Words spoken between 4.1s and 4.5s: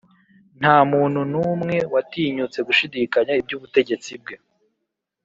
bwe